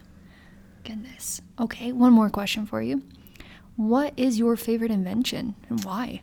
Goodness. 0.84 1.42
Okay, 1.58 1.92
one 1.92 2.12
more 2.12 2.30
question 2.30 2.66
for 2.66 2.80
you. 2.80 3.02
What 3.76 4.12
is 4.16 4.38
your 4.38 4.56
favorite 4.56 4.90
invention 4.90 5.54
and 5.68 5.82
why? 5.84 6.22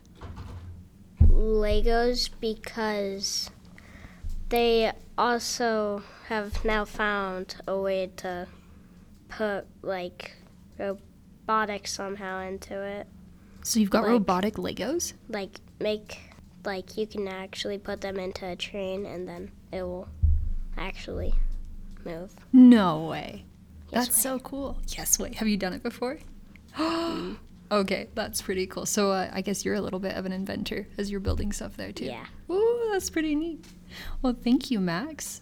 Legos 1.21 2.29
because 2.39 3.49
they 4.49 4.91
also 5.17 6.03
have 6.29 6.63
now 6.63 6.85
found 6.85 7.55
a 7.67 7.77
way 7.77 8.11
to 8.17 8.47
put 9.29 9.65
like 9.81 10.31
robotics 10.77 11.91
somehow 11.93 12.39
into 12.41 12.81
it. 12.81 13.07
So 13.63 13.79
you've 13.79 13.89
got 13.89 14.03
Like- 14.03 14.11
robotic 14.11 14.53
Legos? 14.55 15.13
Like 15.29 15.59
make 15.79 16.17
like 16.65 16.97
you 16.97 17.07
can 17.07 17.27
actually 17.27 17.77
put 17.77 18.01
them 18.01 18.17
into 18.17 18.45
a 18.45 18.55
train 18.55 19.05
and 19.05 19.27
then 19.27 19.51
it 19.71 19.83
will 19.83 20.09
actually 20.77 21.33
move. 22.03 22.33
No 22.51 23.05
way. 23.05 23.45
Yes 23.91 24.07
That's 24.07 24.17
way. 24.17 24.21
so 24.21 24.39
cool. 24.39 24.77
Yes, 24.89 25.17
wait. 25.17 25.35
Have 25.35 25.47
you 25.47 25.55
done 25.57 25.71
it 25.73 25.81
before? 25.83 26.19
okay, 27.71 28.09
that's 28.15 28.41
pretty 28.41 28.67
cool. 28.67 28.85
So 28.85 29.11
uh, 29.11 29.29
I 29.31 29.41
guess 29.41 29.63
you're 29.63 29.75
a 29.75 29.81
little 29.81 29.99
bit 29.99 30.15
of 30.15 30.25
an 30.25 30.31
inventor 30.33 30.87
as 30.97 31.09
you're 31.09 31.19
building 31.21 31.51
stuff 31.53 31.77
there 31.77 31.91
too. 31.91 32.05
Yeah. 32.05 32.25
Ooh, 32.51 32.89
that's 32.91 33.09
pretty 33.09 33.35
neat. 33.35 33.63
Well, 34.21 34.35
thank 34.43 34.69
you, 34.71 34.79
Max. 34.79 35.41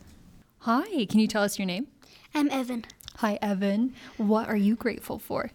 Hi, 0.60 1.06
can 1.06 1.20
you 1.20 1.28
tell 1.28 1.44
us 1.44 1.58
your 1.58 1.66
name? 1.66 1.88
I'm 2.34 2.50
Evan. 2.52 2.86
Hi, 3.18 3.38
Evan. 3.42 3.94
What 4.18 4.48
are 4.50 4.58
you 4.58 4.76
grateful 4.76 5.20
for? 5.20 5.52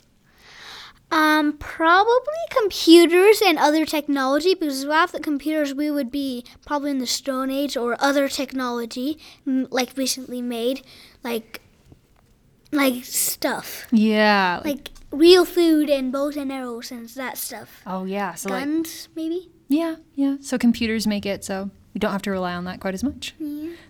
Um, 1.12 1.54
probably 1.58 2.16
computers 2.50 3.42
and 3.44 3.58
other 3.58 3.84
technology 3.84 4.54
because 4.54 4.84
without 4.84 5.10
the 5.12 5.18
computers, 5.20 5.74
we 5.74 5.90
would 5.90 6.10
be 6.10 6.44
probably 6.64 6.92
in 6.92 6.98
the 6.98 7.06
Stone 7.06 7.50
Age 7.50 7.76
or 7.76 7.96
other 8.00 8.28
technology, 8.28 9.18
like 9.44 9.96
recently 9.96 10.40
made, 10.40 10.82
like, 11.24 11.60
like 12.70 13.04
stuff, 13.04 13.88
Yeah. 13.90 14.60
like 14.64 14.90
real 15.10 15.44
food 15.44 15.90
and 15.90 16.12
bows 16.12 16.36
and 16.36 16.52
arrows 16.52 16.92
and 16.92 17.08
that 17.10 17.36
stuff. 17.36 17.82
oh 17.84 18.04
yeah. 18.04 18.34
So 18.34 18.50
like 18.50 18.64
Guns, 18.64 19.08
maybe. 19.16 19.50
yeah, 19.68 19.96
yeah. 20.14 20.36
So 20.40 20.56
computers 20.58 21.08
make 21.08 21.26
it 21.26 21.44
so 21.44 21.70
We 21.94 21.98
don't 21.98 22.12
have 22.12 22.22
to 22.22 22.30
rely 22.30 22.54
on 22.54 22.64
that 22.64 22.78
quite 22.80 22.94
as 22.94 23.02
much. 23.02 23.34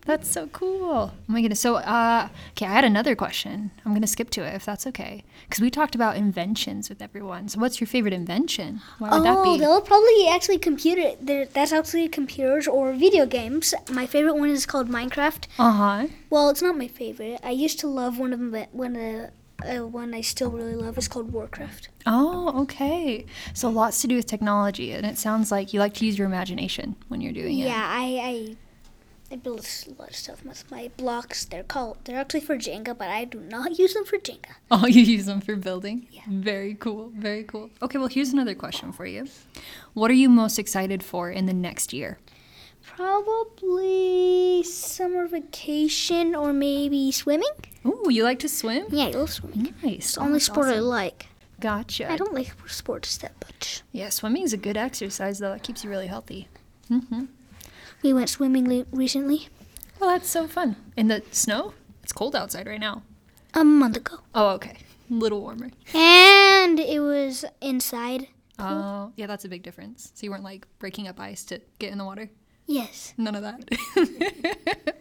That's 0.06 0.28
so 0.28 0.46
cool. 0.48 1.12
Oh 1.12 1.12
my 1.26 1.42
goodness. 1.42 1.60
So, 1.60 1.76
uh, 1.76 2.28
okay, 2.52 2.64
I 2.66 2.72
had 2.72 2.84
another 2.84 3.14
question. 3.14 3.70
I'm 3.84 3.92
going 3.92 4.00
to 4.00 4.06
skip 4.08 4.30
to 4.30 4.42
it 4.42 4.54
if 4.54 4.64
that's 4.64 4.86
okay. 4.86 5.22
Because 5.46 5.60
we 5.60 5.70
talked 5.70 5.94
about 5.94 6.16
inventions 6.16 6.88
with 6.88 7.02
everyone. 7.02 7.48
So, 7.48 7.60
what's 7.60 7.78
your 7.80 7.86
favorite 7.88 8.14
invention? 8.14 8.80
Why 8.98 9.10
would 9.10 9.24
that 9.24 9.36
Oh, 9.38 9.42
be? 9.44 9.58
they'll 9.58 9.82
probably 9.82 10.28
actually 10.28 10.56
computer. 10.58 11.12
That's 11.52 11.72
actually 11.72 12.08
computers 12.08 12.66
or 12.66 12.92
video 12.94 13.26
games. 13.26 13.74
My 13.90 14.06
favorite 14.06 14.34
one 14.36 14.48
is 14.48 14.64
called 14.64 14.88
Minecraft. 14.88 15.46
Uh 15.58 15.70
huh. 15.72 16.06
Well, 16.30 16.48
it's 16.48 16.62
not 16.62 16.78
my 16.78 16.88
favorite. 16.88 17.40
I 17.44 17.50
used 17.50 17.78
to 17.80 17.86
love 17.86 18.18
one 18.18 18.32
of 18.32 18.38
them, 18.38 18.50
but 18.50 18.74
one 18.74 18.96
of 18.96 19.02
the 19.02 19.30
uh, 19.64 19.86
one 19.86 20.14
I 20.14 20.20
still 20.20 20.50
really 20.50 20.74
love 20.74 20.98
is 20.98 21.08
called 21.08 21.32
Warcraft. 21.32 21.88
Oh, 22.06 22.62
okay. 22.62 23.26
So, 23.54 23.68
lots 23.68 24.00
to 24.02 24.08
do 24.08 24.16
with 24.16 24.26
technology. 24.26 24.92
And 24.92 25.06
it 25.06 25.18
sounds 25.18 25.50
like 25.50 25.72
you 25.72 25.80
like 25.80 25.94
to 25.94 26.06
use 26.06 26.18
your 26.18 26.26
imagination 26.26 26.96
when 27.08 27.20
you're 27.20 27.32
doing 27.32 27.58
it. 27.58 27.66
Yeah, 27.66 27.84
I, 27.86 28.20
I 28.22 28.56
I 29.32 29.36
build 29.36 29.60
a 29.60 29.90
lot 30.00 30.10
of 30.10 30.16
stuff 30.16 30.44
with 30.44 30.68
my 30.72 30.90
blocks. 30.96 31.44
They're 31.44 31.62
called 31.62 31.98
they're 32.04 32.18
actually 32.18 32.40
for 32.40 32.56
Jenga, 32.56 32.98
but 32.98 33.08
I 33.10 33.24
do 33.24 33.38
not 33.38 33.78
use 33.78 33.94
them 33.94 34.04
for 34.04 34.18
Jenga. 34.18 34.50
Oh, 34.72 34.86
you 34.86 35.02
use 35.02 35.26
them 35.26 35.40
for 35.40 35.54
building? 35.54 36.08
Yeah. 36.10 36.22
Very 36.28 36.74
cool. 36.74 37.12
Very 37.14 37.44
cool. 37.44 37.70
Okay, 37.80 37.98
well, 37.98 38.08
here's 38.08 38.32
another 38.32 38.54
question 38.56 38.92
for 38.92 39.06
you. 39.06 39.28
What 39.94 40.10
are 40.10 40.14
you 40.14 40.28
most 40.28 40.58
excited 40.58 41.02
for 41.04 41.30
in 41.30 41.46
the 41.46 41.52
next 41.52 41.92
year? 41.92 42.18
Probably 42.82 44.62
summer 44.62 45.26
vacation 45.26 46.34
or 46.34 46.52
maybe 46.52 47.10
swimming. 47.12 47.48
Oh, 47.84 48.08
you 48.08 48.24
like 48.24 48.38
to 48.40 48.48
swim? 48.48 48.86
Yeah, 48.90 49.06
I 49.06 49.10
love 49.10 49.30
swimming. 49.30 49.74
Nice. 49.82 49.94
It's 49.96 50.14
the 50.14 50.20
only 50.20 50.32
that's 50.34 50.46
sport 50.46 50.68
I 50.68 50.78
like. 50.80 51.26
Gotcha. 51.60 52.10
I 52.10 52.16
don't 52.16 52.32
like 52.34 52.52
sports 52.66 53.16
that 53.18 53.32
much. 53.44 53.82
Yeah, 53.92 54.08
swimming 54.08 54.42
is 54.42 54.52
a 54.52 54.56
good 54.56 54.76
exercise, 54.76 55.38
though. 55.38 55.52
It 55.52 55.62
keeps 55.62 55.84
you 55.84 55.90
really 55.90 56.06
healthy. 56.06 56.48
Mm-hmm. 56.90 57.26
We 58.02 58.12
went 58.12 58.28
swimming 58.30 58.86
recently, 58.92 59.48
Well, 60.00 60.10
that's 60.10 60.28
so 60.28 60.46
fun. 60.46 60.76
In 60.96 61.08
the 61.08 61.22
snow? 61.30 61.74
It's 62.02 62.12
cold 62.12 62.34
outside 62.34 62.66
right 62.66 62.80
now. 62.80 63.02
a 63.54 63.62
month 63.64 63.96
ago, 63.98 64.20
Oh, 64.34 64.50
okay. 64.54 64.78
A 65.10 65.14
little 65.14 65.40
warmer. 65.42 65.70
and 65.92 66.78
it 66.80 67.00
was 67.00 67.44
inside. 67.60 68.28
Oh, 68.58 69.12
yeah, 69.16 69.26
that's 69.26 69.44
a 69.44 69.48
big 69.48 69.62
difference. 69.62 70.12
So 70.14 70.24
you 70.24 70.30
weren't 70.30 70.44
like 70.44 70.66
breaking 70.78 71.08
up 71.08 71.18
ice 71.20 71.44
to 71.44 71.60
get 71.78 71.92
in 71.92 71.98
the 71.98 72.04
water? 72.04 72.30
Yes. 72.70 73.14
None 73.18 73.34
of 73.34 73.42
that. 73.42 73.68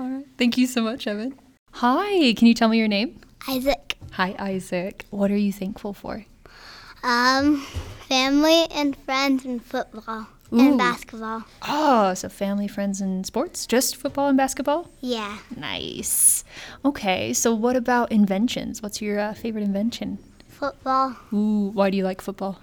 All 0.00 0.08
right. 0.10 0.26
Thank 0.36 0.58
you 0.58 0.66
so 0.66 0.82
much, 0.82 1.06
Evan. 1.06 1.38
Hi, 1.74 2.34
can 2.34 2.48
you 2.48 2.54
tell 2.54 2.68
me 2.68 2.76
your 2.76 2.88
name? 2.88 3.20
Isaac. 3.48 3.96
Hi, 4.12 4.34
Isaac. 4.36 5.06
What 5.10 5.30
are 5.30 5.36
you 5.36 5.52
thankful 5.52 5.92
for? 5.92 6.26
Um, 7.04 7.58
family 8.08 8.66
and 8.72 8.96
friends 8.96 9.44
and 9.44 9.64
football 9.64 10.26
Ooh. 10.52 10.58
and 10.58 10.76
basketball. 10.76 11.44
Oh, 11.62 12.14
so 12.14 12.28
family, 12.28 12.66
friends, 12.66 13.00
and 13.00 13.24
sports? 13.24 13.64
Just 13.64 13.94
football 13.94 14.26
and 14.26 14.36
basketball? 14.36 14.90
Yeah. 15.00 15.38
Nice. 15.56 16.42
Okay, 16.84 17.32
so 17.32 17.54
what 17.54 17.76
about 17.76 18.10
inventions? 18.10 18.82
What's 18.82 19.00
your 19.00 19.20
uh, 19.20 19.34
favorite 19.34 19.62
invention? 19.62 20.18
Football. 20.48 21.16
Ooh, 21.32 21.70
why 21.74 21.90
do 21.90 21.96
you 21.96 22.02
like 22.02 22.20
football? 22.20 22.58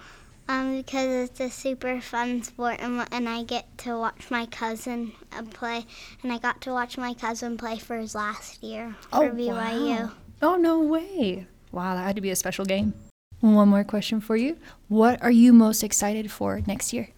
Um, 0.48 0.78
because 0.78 1.30
it's 1.30 1.40
a 1.40 1.50
super 1.50 2.02
fun 2.02 2.44
sport 2.44 2.78
and, 2.80 3.08
and 3.12 3.30
I 3.30 3.44
get 3.44 3.78
to 3.80 3.98
watch 3.98 4.30
my 4.30 4.46
cousin 4.48 5.14
uh, 5.32 5.44
play. 5.44 5.86
And 6.24 6.34
I 6.34 6.40
got 6.40 6.60
to 6.62 6.72
watch 6.72 6.98
my 6.98 7.14
cousin 7.14 7.58
play 7.58 7.78
for 7.78 7.98
his 7.98 8.16
last 8.16 8.62
year 8.62 8.96
for 9.12 9.30
BYU. 9.30 10.12
Oh, 10.42 10.56
no 10.58 10.80
way. 10.80 11.48
Wow, 11.72 11.96
that 11.96 12.04
had 12.04 12.16
to 12.16 12.22
be 12.22 12.32
a 12.32 12.36
special 12.36 12.66
game. 12.66 12.94
One 13.40 13.70
more 13.70 13.84
question 13.84 14.20
for 14.22 14.36
you. 14.36 14.58
What 14.88 15.22
are 15.24 15.32
you 15.32 15.54
most 15.54 15.84
excited 15.84 16.30
for 16.32 16.62
next 16.68 16.94
year? 16.94 17.10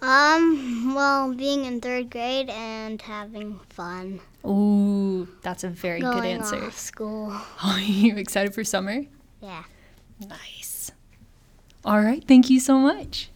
Um, 0.00 0.94
well, 0.96 1.32
being 1.32 1.64
in 1.64 1.80
third 1.80 2.10
grade 2.10 2.50
and 2.50 3.00
having 3.00 3.60
fun. 3.70 4.20
Ooh, 4.44 5.28
that's 5.42 5.62
a 5.62 5.68
very 5.68 6.00
good 6.00 6.12
Going 6.12 6.24
answer. 6.32 6.64
off 6.64 6.76
school. 6.76 7.32
Are 7.64 7.78
you 7.78 8.16
excited 8.16 8.52
for 8.52 8.64
summer? 8.64 9.04
Yeah. 9.40 9.62
Nice. 10.28 10.81
All 11.84 12.00
right, 12.00 12.22
thank 12.26 12.48
you 12.48 12.60
so 12.60 12.78
much. 12.78 13.30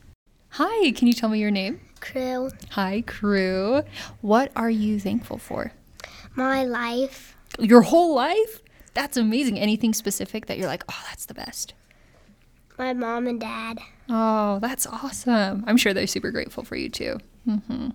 Hi, 0.51 0.93
can 0.93 1.09
you 1.09 1.15
tell 1.15 1.29
me 1.29 1.39
your 1.41 1.51
name? 1.51 1.81
Crew. 2.01 2.51
Hi, 2.71 3.03
crew. 3.07 3.83
What 4.21 4.53
are 4.55 4.71
you 4.71 5.01
thankful 5.01 5.39
for? 5.39 5.73
My 6.35 6.65
life. 6.65 7.37
Your 7.59 7.83
whole 7.83 8.15
life? 8.15 8.63
That's 8.95 9.17
amazing. 9.17 9.59
Anything 9.59 9.93
specific 9.93 10.47
that 10.47 10.59
you're 10.59 10.69
like, 10.69 10.85
oh, 10.89 11.05
that's 11.09 11.27
the 11.27 11.35
best? 11.35 11.75
My 12.79 12.93
mom 12.93 13.27
and 13.27 13.41
dad. 13.41 13.79
Oh, 14.09 14.59
that's 14.61 14.87
awesome. 14.87 15.65
I'm 15.67 15.77
sure 15.77 15.93
they're 15.93 16.07
super 16.07 16.31
grateful 16.31 16.63
for 16.63 16.77
you 16.77 16.89
too. 16.89 17.19
hmm 17.49 17.89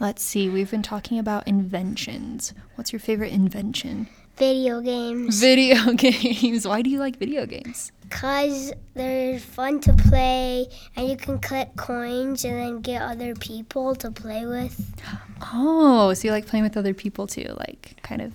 Let's 0.00 0.22
see. 0.22 0.48
We've 0.48 0.70
been 0.70 0.82
talking 0.82 1.18
about 1.18 1.46
inventions. 1.48 2.52
What's 2.74 2.92
your 2.92 3.00
favorite 3.00 3.32
invention? 3.32 4.08
Video 4.36 4.80
games. 4.82 5.40
Video 5.40 5.92
games. 5.94 6.66
Why 6.68 6.82
do 6.82 6.90
you 6.90 6.98
like 6.98 7.18
video 7.18 7.46
games? 7.46 7.92
Because 8.02 8.72
they're 8.94 9.38
fun 9.38 9.80
to 9.80 9.92
play 9.94 10.66
and 10.94 11.08
you 11.08 11.16
can 11.16 11.38
collect 11.38 11.76
coins 11.76 12.44
and 12.44 12.54
then 12.54 12.80
get 12.80 13.02
other 13.02 13.34
people 13.34 13.94
to 13.96 14.10
play 14.10 14.44
with. 14.46 14.94
Oh, 15.52 16.12
so 16.14 16.28
you 16.28 16.32
like 16.32 16.46
playing 16.46 16.64
with 16.64 16.76
other 16.76 16.94
people 16.94 17.26
too, 17.26 17.54
like 17.58 17.96
kind 18.02 18.20
of 18.20 18.32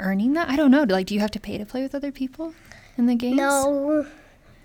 earning 0.00 0.32
that? 0.34 0.48
I 0.48 0.56
don't 0.56 0.70
know. 0.70 0.82
Like, 0.82 1.06
do 1.06 1.14
you 1.14 1.20
have 1.20 1.30
to 1.32 1.40
pay 1.40 1.56
to 1.56 1.64
play 1.64 1.82
with 1.82 1.94
other 1.94 2.12
people 2.12 2.54
in 2.96 3.06
the 3.06 3.14
games? 3.14 3.36
No, 3.36 4.06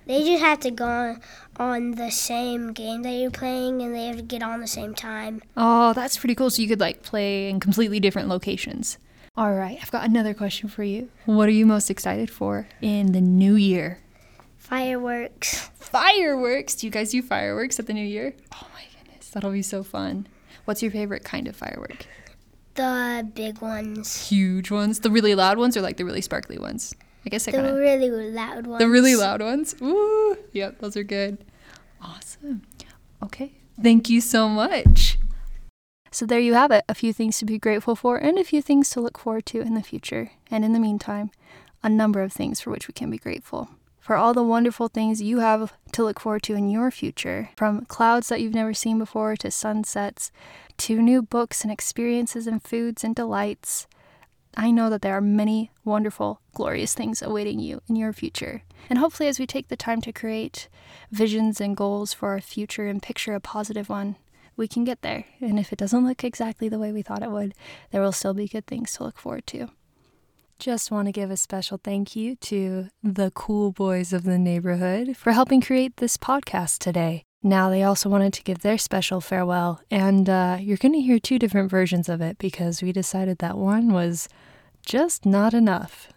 they 0.06 0.24
just 0.24 0.44
have 0.44 0.60
to 0.62 0.72
go 0.72 0.86
on, 0.86 1.22
on 1.58 1.92
the 1.92 2.10
same 2.10 2.74
game 2.74 3.04
that 3.04 3.12
you're 3.12 3.32
playing 3.32 3.82
and 3.82 3.94
they 3.94 4.08
have 4.08 4.18
to 4.18 4.22
get 4.22 4.44
on 4.44 4.62
the 4.62 4.68
same 4.68 4.94
time. 4.94 5.42
Oh, 5.56 5.94
that's 5.94 6.18
pretty 6.18 6.36
cool. 6.36 6.50
So 6.50 6.62
you 6.62 6.68
could 6.68 6.80
like 6.80 7.04
play 7.04 7.50
in 7.50 7.60
completely 7.60 8.00
different 8.00 8.28
locations. 8.30 8.98
All 9.36 9.54
right, 9.54 9.80
I've 9.82 9.90
got 9.92 10.06
another 10.06 10.36
question 10.36 10.70
for 10.70 10.84
you. 10.84 11.10
What 11.26 11.48
are 11.50 11.54
you 11.54 11.66
most 11.66 11.90
excited 11.90 12.30
for 12.30 12.68
in 12.82 13.14
the 13.14 13.22
new 13.22 13.56
year? 13.56 14.00
Fireworks. 14.58 15.70
Fireworks. 15.76 16.76
Do 16.76 16.88
you 16.88 16.92
guys 16.92 17.12
do 17.12 17.22
fireworks 17.22 17.80
at 17.80 17.88
the 17.88 17.94
new 17.94 18.06
year? 18.06 18.36
Oh 18.54 18.68
my 18.74 18.84
goodness, 18.96 19.30
that'll 19.30 19.52
be 19.52 19.62
so 19.64 19.84
fun. 19.84 20.28
What's 20.66 20.82
your 20.82 20.92
favorite 20.92 21.24
kind 21.24 21.48
of 21.48 21.56
firework? 21.56 22.06
The 22.76 23.28
big 23.34 23.60
ones. 23.62 24.30
Huge 24.30 24.72
ones, 24.72 25.00
the 25.02 25.12
really 25.12 25.36
loud 25.36 25.58
ones, 25.58 25.76
or 25.76 25.82
like 25.82 25.98
the 25.98 26.06
really 26.06 26.22
sparkly 26.22 26.58
ones? 26.58 26.96
I 27.25 27.30
guess 27.30 27.48
I 27.48 27.51
The 27.51 27.58
kind 27.58 27.70
of 27.70 27.75
really 27.77 28.10
loud 28.10 28.68
ones. 28.68 28.80
the 28.80 28.89
really 28.89 29.15
loud 29.15 29.42
ones. 29.42 29.75
Ooh, 29.82 30.38
yep, 30.51 30.80
those 30.80 30.98
are 30.98 31.03
good. 31.03 31.38
Awesome. 32.01 32.63
Okay, 33.24 33.53
thank 33.82 34.10
you 34.10 34.20
so 34.20 34.50
much. 34.50 35.18
So 36.12 36.25
there 36.25 36.39
you 36.39 36.53
have 36.53 36.70
it, 36.72 36.84
a 36.88 36.94
few 36.94 37.12
things 37.13 37.39
to 37.39 37.46
be 37.46 37.58
grateful 37.58 37.96
for 37.96 38.18
and 38.18 38.38
a 38.38 38.44
few 38.44 38.62
things 38.62 38.89
to 38.92 39.01
look 39.01 39.18
forward 39.18 39.46
to 39.48 39.62
in 39.62 39.74
the 39.74 39.82
future. 39.82 40.32
And 40.51 40.63
in 40.63 40.74
the 40.74 40.80
meantime, 40.80 41.32
a 41.82 41.89
number 41.89 42.22
of 42.22 42.32
things 42.32 42.62
for 42.62 42.70
which 42.70 42.88
we 42.88 42.94
can 42.94 43.10
be 43.10 43.18
grateful. 43.18 43.70
For 44.00 44.15
all 44.18 44.34
the 44.34 44.44
wonderful 44.44 44.89
things 44.89 45.22
you 45.22 45.39
have 45.39 45.74
to 45.94 46.03
look 46.03 46.20
forward 46.20 46.44
to 46.44 46.56
in 46.56 46.70
your 46.70 46.92
future, 46.92 47.50
from 47.56 47.86
clouds 47.86 48.27
that 48.27 48.42
you've 48.42 48.53
never 48.53 48.74
seen 48.74 49.00
before 49.00 49.36
to 49.38 49.50
sunsets, 49.50 50.30
to 50.80 51.01
new 51.01 51.22
books 51.22 51.63
and 51.63 51.72
experiences 51.72 52.46
and 52.46 52.62
foods 52.62 53.03
and 53.03 53.15
delights. 53.15 53.88
I 54.56 54.72
know 54.72 54.90
that 54.90 55.02
there 55.02 55.16
are 55.16 55.22
many 55.22 55.72
wonderful, 55.84 56.42
glorious 56.54 56.94
things 56.94 57.22
awaiting 57.22 57.60
you 57.60 57.82
in 57.88 57.96
your 57.96 58.14
future. 58.14 58.64
And 58.90 59.00
hopefully, 59.00 59.30
as 59.30 59.40
we 59.40 59.48
take 59.48 59.68
the 59.68 59.78
time 59.78 60.02
to 60.02 60.12
create 60.12 60.70
visions 61.12 61.60
and 61.60 61.76
goals 61.76 62.14
for 62.14 62.30
our 62.30 62.42
future 62.42 62.88
and 62.88 63.02
picture 63.02 63.34
a 63.34 63.40
positive 63.40 63.90
one, 63.90 64.16
we 64.56 64.68
can 64.68 64.84
get 64.84 65.02
there. 65.02 65.26
And 65.42 65.60
if 65.60 65.74
it 65.74 65.80
doesn't 65.80 66.06
look 66.06 66.24
exactly 66.24 66.70
the 66.70 66.80
way 66.80 66.92
we 66.92 67.02
thought 67.02 67.24
it 67.24 67.32
would, 67.32 67.54
there 67.92 68.02
will 68.02 68.12
still 68.12 68.34
be 68.34 68.48
good 68.48 68.68
things 68.68 68.94
to 68.94 69.04
look 69.04 69.18
forward 69.18 69.48
to. 69.48 69.70
Just 70.60 70.92
want 70.92 71.08
to 71.08 71.12
give 71.12 71.32
a 71.32 71.38
special 71.38 71.80
thank 71.84 72.16
you 72.16 72.36
to 72.38 72.90
the 73.02 73.32
cool 73.32 73.72
boys 73.72 74.14
of 74.14 74.24
the 74.24 74.38
neighborhood 74.38 75.18
for 75.18 75.32
helping 75.32 75.62
create 75.62 75.98
this 75.98 76.16
podcast 76.16 76.78
today. 76.78 77.24
Now, 77.46 77.70
they 77.70 77.84
also 77.84 78.08
wanted 78.08 78.32
to 78.34 78.44
give 78.44 78.60
their 78.60 78.78
special 78.78 79.20
farewell, 79.20 79.82
and 79.92 80.30
uh, 80.30 80.58
you're 80.62 80.78
going 80.78 80.94
to 80.94 81.02
hear 81.02 81.20
two 81.20 81.38
different 81.38 81.70
versions 81.70 82.08
of 82.08 82.22
it 82.22 82.38
because 82.38 82.82
we 82.82 82.94
decided 82.94 83.40
that 83.40 83.58
one 83.58 83.92
was 83.92 84.30
just 84.86 85.26
not 85.26 85.54
enough. 85.54 86.08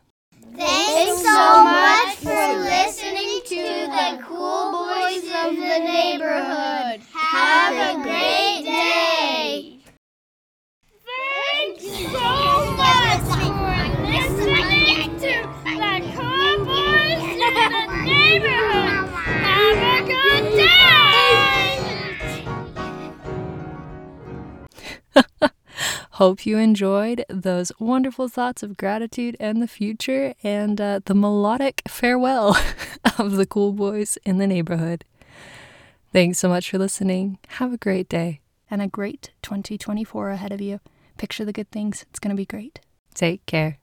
Thanks 0.57 1.23
so 1.23 1.65
much 1.65 2.17
for 2.19 2.59
listening 2.61 3.41
to 3.45 3.57
the 3.91 4.23
Cool 4.23 4.71
Boys 4.71 5.25
of 5.25 5.57
the 5.57 5.79
Neighborhood. 5.81 7.01
Have 7.13 7.97
a 7.97 8.03
great 8.05 8.56
Hope 26.17 26.47
you 26.47 26.57
enjoyed 26.57 27.27
those 27.29 27.73
wonderful 27.79 28.27
thoughts 28.27 28.63
of 28.63 28.79
gratitude 28.79 29.37
and 29.39 29.61
the 29.61 29.69
future 29.69 30.33
and 30.43 30.81
uh, 30.81 31.01
the 31.05 31.15
melodic 31.15 31.83
farewell 31.87 32.57
of 33.19 33.33
the 33.33 33.45
cool 33.45 33.75
boys 33.75 34.17
in 34.25 34.39
the 34.39 34.47
neighborhood. 34.47 35.05
Thanks 36.15 36.39
so 36.39 36.49
much 36.49 36.71
for 36.71 36.79
listening. 36.79 37.39
Have 37.61 37.75
a 37.75 37.77
great 37.77 38.09
day. 38.09 38.41
and 38.71 38.81
a 38.81 38.89
great 38.89 39.33
2024 39.43 40.31
ahead 40.31 40.53
of 40.53 40.63
you. 40.63 40.81
Picture 41.19 41.45
the 41.45 41.53
good 41.53 41.71
things. 41.71 42.07
It's 42.09 42.19
going 42.19 42.35
to 42.35 42.35
be 42.35 42.47
great. 42.47 42.81
Take 43.15 43.45
care. 43.45 43.77